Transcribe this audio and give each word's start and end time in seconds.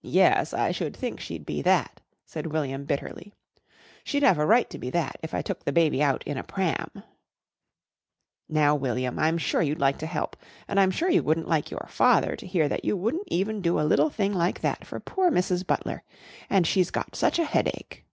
"Yes, 0.00 0.54
I 0.54 0.72
should 0.72 0.96
think 0.96 1.20
she'd 1.20 1.44
be 1.44 1.60
that," 1.60 2.00
said 2.24 2.46
William 2.46 2.86
bitterly. 2.86 3.34
"She'd 4.02 4.22
have 4.22 4.38
a 4.38 4.46
right 4.46 4.70
to 4.70 4.78
be 4.78 4.88
that 4.88 5.16
if 5.22 5.34
I 5.34 5.42
took 5.42 5.66
the 5.66 5.70
baby 5.70 6.02
out 6.02 6.24
in 6.26 6.38
a 6.38 6.42
pram." 6.42 7.02
"Now, 8.48 8.74
William, 8.74 9.18
I'm 9.18 9.36
sure 9.36 9.60
you'd 9.60 9.78
like 9.78 9.98
to 9.98 10.06
help, 10.06 10.34
and 10.66 10.80
I'm 10.80 10.90
sure 10.90 11.10
you 11.10 11.22
wouldn't 11.22 11.46
like 11.46 11.70
your 11.70 11.86
father 11.90 12.36
to 12.36 12.46
hear 12.46 12.70
that 12.70 12.86
you 12.86 12.96
wouldn't 12.96 13.28
even 13.28 13.60
do 13.60 13.78
a 13.78 13.82
little 13.84 14.08
thing 14.08 14.32
like 14.32 14.62
that 14.62 14.86
for 14.86 14.98
poor 14.98 15.30
Mrs. 15.30 15.66
Butler. 15.66 16.04
And 16.48 16.66
she's 16.66 16.90
got 16.90 17.14
such 17.14 17.38
a 17.38 17.44
headache." 17.44 18.06